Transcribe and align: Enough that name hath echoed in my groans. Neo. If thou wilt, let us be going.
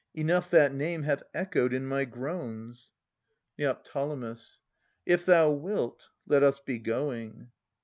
Enough 0.15 0.49
that 0.49 0.73
name 0.73 1.03
hath 1.03 1.21
echoed 1.31 1.73
in 1.75 1.85
my 1.85 2.05
groans. 2.05 2.89
Neo. 3.59 3.77
If 5.05 5.25
thou 5.27 5.51
wilt, 5.51 6.09
let 6.25 6.41
us 6.41 6.57
be 6.57 6.79
going. 6.79 7.51